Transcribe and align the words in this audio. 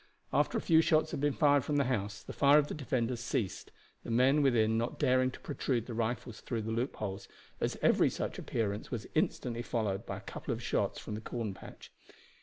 After 0.33 0.57
a 0.57 0.61
few 0.61 0.81
shots 0.81 1.11
had 1.11 1.19
been 1.21 1.31
fired 1.33 1.63
from 1.63 1.75
the 1.77 1.83
house 1.83 2.23
the 2.23 2.33
fire 2.33 2.57
of 2.57 2.65
the 2.67 2.73
defenders 2.73 3.19
ceased, 3.19 3.71
the 4.03 4.09
men 4.09 4.41
within 4.41 4.75
not 4.75 4.97
daring 4.97 5.29
to 5.29 5.39
protrude 5.41 5.85
the 5.85 5.93
rifles 5.93 6.41
through 6.41 6.63
the 6.63 6.71
loopholes, 6.71 7.27
as 7.59 7.77
every 7.83 8.09
such 8.09 8.39
appearance 8.39 8.89
was 8.89 9.05
instantly 9.13 9.61
followed 9.61 10.07
by 10.07 10.17
a 10.17 10.21
couple 10.21 10.55
of 10.55 10.63
shots 10.63 10.97
from 10.97 11.13
the 11.13 11.21
corn 11.21 11.53
patch. 11.53 11.91